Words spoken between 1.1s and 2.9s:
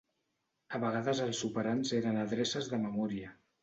els operands eren adreces de